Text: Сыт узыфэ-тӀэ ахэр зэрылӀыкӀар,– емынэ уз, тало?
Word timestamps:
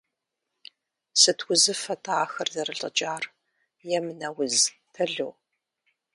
Сыт 1.21 1.39
узыфэ-тӀэ 1.49 2.13
ахэр 2.23 2.47
зэрылӀыкӀар,– 2.55 3.23
емынэ 3.97 4.29
уз, 4.41 4.57
тало? 4.93 5.29